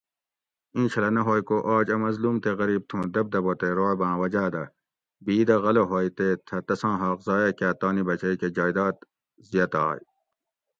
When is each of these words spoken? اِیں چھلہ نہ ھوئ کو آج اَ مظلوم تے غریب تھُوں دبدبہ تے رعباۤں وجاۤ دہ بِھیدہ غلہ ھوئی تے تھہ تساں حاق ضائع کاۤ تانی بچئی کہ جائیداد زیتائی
اِیں 0.73 0.87
چھلہ 0.91 1.09
نہ 1.15 1.21
ھوئ 1.27 1.41
کو 1.47 1.55
آج 1.75 1.87
اَ 1.93 1.97
مظلوم 2.05 2.35
تے 2.43 2.49
غریب 2.59 2.81
تھُوں 2.89 3.03
دبدبہ 3.13 3.53
تے 3.59 3.67
رعباۤں 3.77 4.15
وجاۤ 4.21 4.49
دہ 4.53 4.63
بِھیدہ 5.23 5.55
غلہ 5.63 5.83
ھوئی 5.89 6.09
تے 6.17 6.27
تھہ 6.45 6.57
تساں 6.67 6.95
حاق 7.01 7.19
ضائع 7.27 7.51
کاۤ 7.59 7.73
تانی 7.79 8.03
بچئی 8.07 8.35
کہ 8.41 8.47
جائیداد 8.55 8.95
زیتائی 9.49 10.01